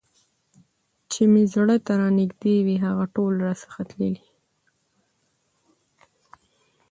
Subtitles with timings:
[1.11, 4.23] چي مي زړه ته رانیژدې وي هغه ټول راڅخه تللي